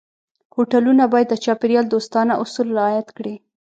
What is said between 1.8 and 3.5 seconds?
دوستانه اصول رعایت کړي.